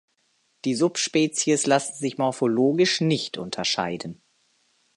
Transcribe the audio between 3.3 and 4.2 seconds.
unterscheiden.